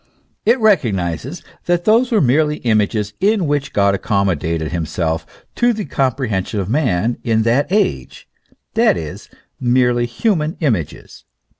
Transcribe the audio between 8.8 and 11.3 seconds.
is, merely human images.